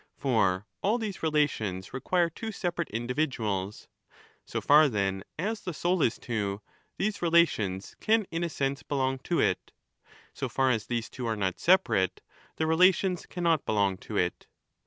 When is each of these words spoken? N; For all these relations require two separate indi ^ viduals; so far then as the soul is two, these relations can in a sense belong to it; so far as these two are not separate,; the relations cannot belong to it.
N; 0.01 0.05
For 0.17 0.65
all 0.81 0.97
these 0.97 1.21
relations 1.21 1.93
require 1.93 2.27
two 2.31 2.51
separate 2.51 2.89
indi 2.91 3.13
^ 3.13 3.15
viduals; 3.15 3.85
so 4.43 4.59
far 4.59 4.89
then 4.89 5.23
as 5.37 5.61
the 5.61 5.75
soul 5.75 6.01
is 6.01 6.17
two, 6.17 6.59
these 6.97 7.21
relations 7.21 7.95
can 7.99 8.25
in 8.31 8.43
a 8.43 8.49
sense 8.49 8.81
belong 8.81 9.19
to 9.19 9.39
it; 9.39 9.71
so 10.33 10.49
far 10.49 10.71
as 10.71 10.87
these 10.87 11.07
two 11.07 11.27
are 11.27 11.35
not 11.37 11.59
separate,; 11.59 12.19
the 12.55 12.65
relations 12.65 13.27
cannot 13.27 13.63
belong 13.63 13.95
to 13.97 14.17
it. 14.17 14.47